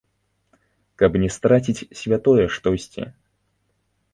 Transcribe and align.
Каб 1.01 1.11
не 1.23 1.29
страціць 1.35 1.87
святое 1.99 2.45
штосьці. 2.57 3.01